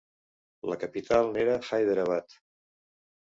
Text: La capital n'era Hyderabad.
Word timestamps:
La 0.71 0.77
capital 0.83 1.29
n'era 1.35 1.59
Hyderabad. 1.67 2.35